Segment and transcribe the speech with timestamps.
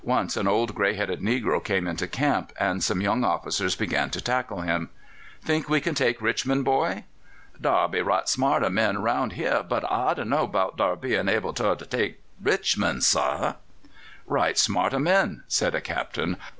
[0.03, 4.19] Once an old grey headed negro came into camp, and some young officers began to
[4.19, 4.89] tackle him.
[5.43, 7.03] "Think we can take Richmond, boy?"
[7.61, 11.53] "Dar be right smart o' men round here, but I dunno 'bout dar being able
[11.53, 13.53] for to take Richmond, sah."
[14.25, 16.37] "'Right smart o' men!'" said a Captain.